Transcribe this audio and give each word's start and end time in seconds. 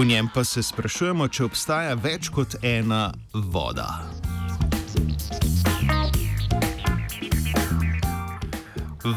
V 0.00 0.04
njem 0.04 0.28
pa 0.34 0.44
se 0.44 0.62
sprašujemo, 0.62 1.26
če 1.28 1.44
obstaja 1.44 1.94
več 1.94 2.30
kot 2.32 2.54
ena 2.64 3.10
voda. 3.34 3.88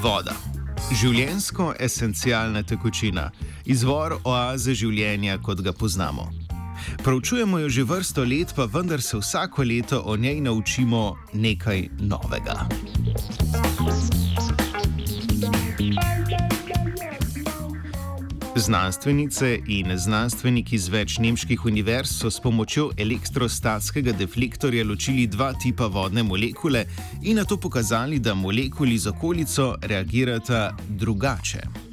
Voda. 0.03 0.35
Življensko 0.91 1.71
esencialna 1.79 2.65
tekočina, 2.67 3.29
izvor 3.63 4.17
oaze 4.27 4.75
življenja, 4.75 5.37
kot 5.39 5.63
ga 5.63 5.71
poznamo. 5.71 6.27
Pravčujemo 7.03 7.59
jo 7.59 7.69
že 7.69 7.83
vrsto 7.83 8.23
let, 8.23 8.53
pa 8.55 8.65
vendar 8.65 9.01
se 9.01 9.17
vsako 9.17 9.63
leto 9.63 10.01
o 10.05 10.17
njej 10.17 10.41
naučimo 10.41 11.15
nekaj 11.33 11.89
novega. 11.99 12.67
Znanstvenice 18.55 19.59
in 19.67 19.97
znanstveniki 19.97 20.77
z 20.77 20.89
več 20.93 21.15
nemških 21.19 21.65
univerz 21.65 22.11
so 22.21 22.29
s 22.31 22.39
pomočjo 22.39 22.91
elektrostatskega 22.97 24.13
deflektorja 24.13 24.85
ločili 24.85 25.25
dva 25.27 25.53
tipa 25.57 25.87
vodne 25.89 26.23
molekule 26.23 26.85
in 27.23 27.41
na 27.41 27.45
to 27.49 27.57
pokazali, 27.57 28.19
da 28.19 28.33
molekuli 28.33 28.97
z 28.97 29.09
okolico 29.09 29.73
reagirata 29.81 30.77
drugače. 30.89 31.92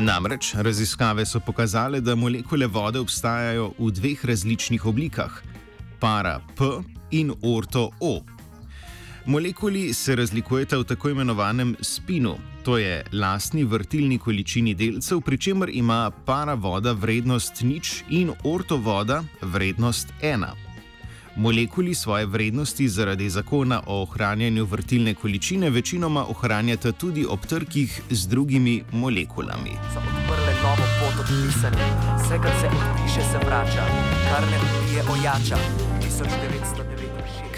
Namreč 0.00 0.54
raziskave 0.54 1.26
so 1.26 1.40
pokazale, 1.40 2.00
da 2.00 2.14
molekule 2.14 2.66
vode 2.66 2.98
obstajajo 2.98 3.72
v 3.78 3.90
dveh 3.92 4.24
različnih 4.24 4.86
oblikah: 4.86 5.42
para 6.00 6.40
P 6.56 6.64
in 7.10 7.32
orto 7.42 7.90
O. 8.00 8.22
Molekuli 9.26 9.92
se 9.94 10.16
razlikujeta 10.16 10.78
v 10.78 10.84
tako 10.84 11.10
imenovanem 11.10 11.76
spinu, 11.80 12.38
to 12.64 12.78
je 12.78 13.04
lastni 13.12 13.64
vrtilni 13.64 14.18
količini 14.18 14.74
delcev, 14.74 15.20
pri 15.20 15.38
čemer 15.38 15.70
ima 15.72 16.10
para 16.26 16.54
voda 16.54 16.92
vrednost 16.92 17.60
nič 17.62 18.02
in 18.08 18.32
orto 18.44 18.76
voda 18.76 19.22
vrednost 19.42 20.08
ena. 20.22 20.54
Molekuli 21.36 21.94
svoje 21.94 22.26
vrednosti 22.26 22.88
zaradi 22.88 23.30
zakona 23.30 23.82
o 23.86 24.02
ohranjanju 24.02 24.64
vrtilne 24.64 25.14
količine 25.14 25.70
večinoma 25.70 26.26
ohranjata 26.28 26.92
tudi 26.92 27.26
ob 27.28 27.46
trkih 27.46 28.00
z 28.10 28.26
drugimi 28.28 28.82
molekulami. 28.92 29.70
So 29.92 29.98
odprle 29.98 30.54
novo 30.62 30.86
pot 31.00 31.20
od 31.20 31.26
pisanja, 31.26 31.86
vse, 32.16 32.38
kar 32.42 32.52
se 32.60 32.66
odpiše, 32.66 33.20
se 33.32 33.38
vrača, 33.46 33.86
kar 34.30 34.42
ne 34.50 34.58
ubije, 34.58 35.02
ojača. 35.02 35.56
1900 36.02 36.90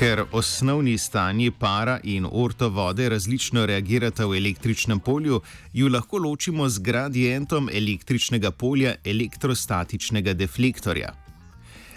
ker 0.02 0.24
osnovni 0.32 0.98
stanji 0.98 1.50
para 1.50 2.00
in 2.02 2.26
orto 2.30 2.68
vode 2.68 3.08
različno 3.08 3.66
reagirata 3.66 4.26
v 4.26 4.36
električnem 4.36 5.00
polju, 5.00 5.40
ju 5.72 5.88
lahko 5.88 6.18
ločimo 6.18 6.68
z 6.68 6.78
gradientom 6.78 7.68
električnega 7.72 8.50
polja 8.50 8.94
elektrostatičnega 9.04 10.32
deflektorja. 10.32 11.21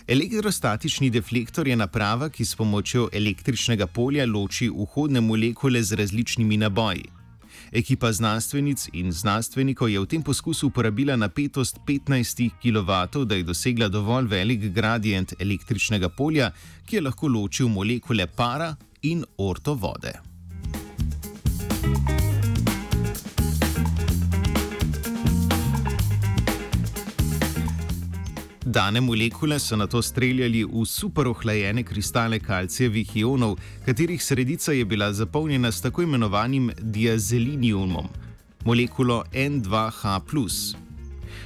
Elektrostatični 0.08 1.10
deflektor 1.10 1.68
je 1.68 1.76
naprava, 1.76 2.28
ki 2.30 2.46
s 2.46 2.56
pomočjo 2.56 3.08
električnega 3.14 3.88
polja 3.88 4.26
loči 4.26 4.68
vhodne 4.70 5.22
molekule 5.22 5.82
z 5.84 5.98
različnimi 5.98 6.58
naboji. 6.58 7.06
Ekipa 7.72 8.12
znanstvenic 8.12 8.90
in 8.94 9.12
znanstvenikov 9.12 9.90
je 9.90 10.00
v 10.00 10.06
tem 10.06 10.22
poskusu 10.24 10.68
uporabila 10.68 11.16
napetost 11.16 11.80
15 11.88 12.50
kW, 12.62 13.26
da 13.26 13.36
je 13.36 13.44
dosegla 13.44 13.88
dovolj 13.88 14.28
velik 14.28 14.70
gradient 14.70 15.34
električnega 15.40 16.10
polja, 16.10 16.52
ki 16.86 16.96
je 16.96 17.02
lahko 17.02 17.28
ločil 17.28 17.68
molekule 17.68 18.28
para 18.28 18.76
in 19.02 19.26
orto 19.38 19.74
vode. 19.74 20.35
Dane 28.76 29.02
molekule 29.02 29.60
so 29.60 29.76
na 29.76 29.88
to 29.88 30.02
streljali 30.02 30.66
v 30.66 30.86
super 30.86 31.28
ohlajene 31.28 31.84
kristale 31.84 32.40
kalcijevih 32.40 33.18
ionov, 33.18 33.56
katerih 33.86 34.24
sredica 34.24 34.72
je 34.72 34.86
bila 34.86 35.14
zapolnjena 35.14 35.72
s 35.72 35.82
tako 35.82 36.02
imenovanim 36.02 36.72
diazelinijumom, 36.82 38.08
molekulo 38.66 39.24
N2H. 39.34 40.76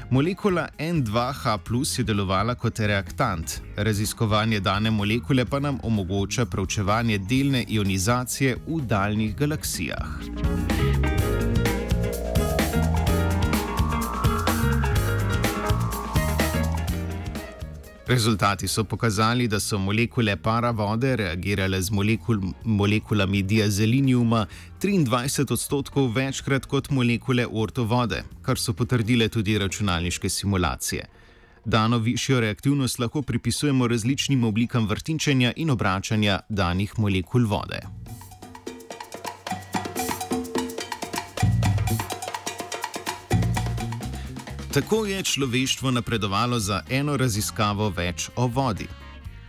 Molekula 0.10 0.68
N2H 0.80 2.00
je 2.00 2.04
delovala 2.04 2.56
kot 2.56 2.80
reaktant, 2.80 3.62
raziskovanje 3.78 4.60
dane 4.60 4.92
molekule 4.92 5.46
pa 5.46 5.60
nam 5.60 5.78
omogoča 5.84 6.46
preučevanje 6.46 7.18
delne 7.18 7.66
ionizacije 7.68 8.58
v 8.68 8.82
daljnih 8.82 9.36
galaksijah. 9.36 10.69
Rezultati 18.10 18.68
so 18.68 18.84
pokazali, 18.84 19.48
da 19.48 19.60
so 19.60 19.78
molekule 19.78 20.36
para 20.36 20.72
vode 20.72 21.16
reagirale 21.16 21.82
z 21.82 21.92
molekul, 21.92 22.42
molekulami 22.64 23.44
diazelinijuma 23.44 24.48
23 24.82 25.52
odstotkov 25.52 26.16
večkrat 26.16 26.66
kot 26.66 26.90
molekule 26.90 27.46
orto 27.52 27.84
vode, 27.84 28.24
kar 28.42 28.58
so 28.58 28.74
potrdile 28.74 29.28
tudi 29.30 29.58
računalniške 29.58 30.30
simulacije. 30.30 31.06
Dano 31.66 31.98
višjo 31.98 32.40
reaktivnost 32.40 33.00
lahko 33.00 33.22
pripisujemo 33.22 33.88
različnim 33.88 34.44
oblikam 34.44 34.88
vrtinčenja 34.88 35.54
in 35.56 35.70
obračanja 35.70 36.40
danih 36.50 37.00
molekul 37.00 37.46
vode. 37.46 37.80
Tako 44.74 45.06
je 45.06 45.24
človeštvo 45.24 45.92
napredovalo 45.92 46.60
za 46.60 46.84
eno 46.90 47.18
raziskavo 47.18 47.90
več 47.90 48.30
o 48.36 48.48
vodi. 48.48 48.86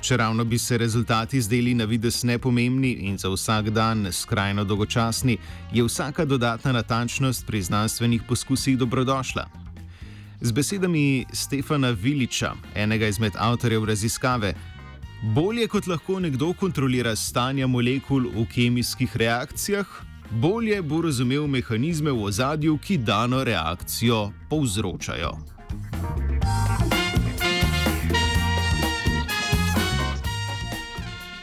Če 0.01 0.17
ravno 0.17 0.45
bi 0.45 0.59
se 0.59 0.79
rezultati 0.79 1.41
zdeli 1.41 1.75
na 1.75 1.85
vides 1.85 2.23
nepomembni 2.25 2.93
in 3.05 3.19
za 3.19 3.29
vsak 3.29 3.69
dan 3.71 4.09
skrajno 4.13 4.65
dolgočasni, 4.65 5.37
je 5.73 5.85
vsaka 5.85 6.25
dodatna 6.25 6.73
natančnost 6.73 7.47
pri 7.47 7.63
znanstvenih 7.63 8.23
poskusih 8.29 8.79
dobrodošla. 8.79 9.45
Z 10.41 10.53
besedami 10.53 11.27
Stefana 11.33 11.91
Viliča, 11.91 12.55
enega 12.75 13.07
izmed 13.07 13.37
avtorjev 13.37 13.85
raziskave, 13.85 14.55
bolje 15.23 15.69
kot 15.69 15.87
lahko 15.87 16.21
nekdo 16.21 16.55
kontrolira 16.57 17.17
stanje 17.17 17.67
molekul 17.67 18.31
v 18.33 18.47
kemijskih 18.55 19.17
reakcijah, 19.17 19.87
bolje 20.31 20.83
bo 20.83 21.03
razumel 21.03 21.47
mehanizme 21.47 22.11
v 22.11 22.25
ozadju, 22.25 22.79
ki 22.79 22.99
dano 22.99 23.45
reakcijo 23.45 24.33
povzročajo. 24.49 25.31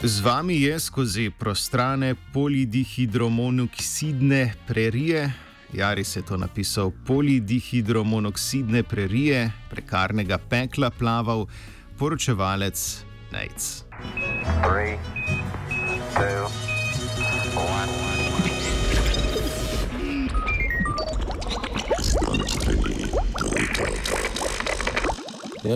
Z 0.04 0.22
vami 0.22 0.62
je 0.62 0.80
skozi 0.80 1.32
prostrane 1.40 2.16
polidihidromonoksidne 2.34 4.54
prerije, 4.68 5.34
Jaris 5.74 6.16
je 6.16 6.22
to 6.22 6.38
napisal, 6.38 6.92
polidihidromonoksidne 7.06 8.84
prerije, 8.84 9.52
prekarnega 9.70 10.38
pekla 10.38 10.90
plaval, 10.90 11.48
poročevalec 11.98 13.06
Nejc. 13.32 13.84
3, 14.64 14.98
2, 16.16 16.67